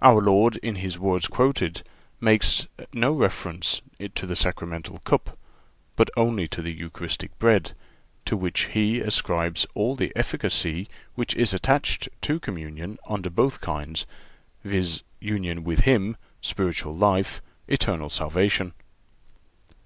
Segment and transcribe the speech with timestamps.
[0.00, 1.82] (378) Our Lord, in His words quoted,
[2.20, 3.80] makes no reference
[4.14, 5.38] to the sacramental cup,
[5.96, 7.72] but only to the Eucharistic bread,
[8.26, 14.04] to which He ascribes all the efficacy which is attached to communion under both kinds,
[14.64, 18.74] viz., union with Him, spiritual life, eternal salvation.